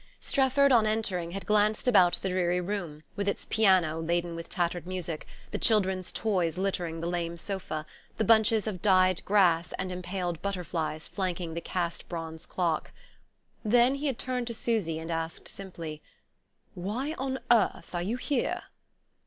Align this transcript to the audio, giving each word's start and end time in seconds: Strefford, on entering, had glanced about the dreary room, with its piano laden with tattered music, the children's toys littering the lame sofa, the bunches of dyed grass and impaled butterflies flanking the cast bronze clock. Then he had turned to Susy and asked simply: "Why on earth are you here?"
Strefford, 0.19 0.71
on 0.71 0.87
entering, 0.87 1.29
had 1.29 1.45
glanced 1.45 1.87
about 1.87 2.17
the 2.23 2.29
dreary 2.29 2.59
room, 2.59 3.03
with 3.15 3.29
its 3.29 3.45
piano 3.45 3.99
laden 3.99 4.35
with 4.35 4.49
tattered 4.49 4.87
music, 4.87 5.27
the 5.51 5.59
children's 5.59 6.11
toys 6.11 6.57
littering 6.57 7.01
the 7.01 7.05
lame 7.07 7.37
sofa, 7.37 7.85
the 8.17 8.23
bunches 8.23 8.65
of 8.65 8.81
dyed 8.81 9.23
grass 9.25 9.73
and 9.73 9.91
impaled 9.91 10.41
butterflies 10.41 11.07
flanking 11.07 11.53
the 11.53 11.61
cast 11.61 12.09
bronze 12.09 12.47
clock. 12.47 12.91
Then 13.63 13.93
he 13.93 14.07
had 14.07 14.17
turned 14.17 14.47
to 14.47 14.55
Susy 14.55 14.97
and 14.97 15.11
asked 15.11 15.47
simply: 15.47 16.01
"Why 16.73 17.13
on 17.19 17.37
earth 17.51 17.93
are 17.93 18.01
you 18.01 18.17
here?" 18.17 18.63